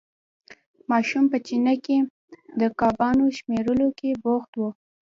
[0.91, 1.97] ماشوم په چینه کې
[2.61, 4.69] د کبانو شمېرلو کې بوخت وو.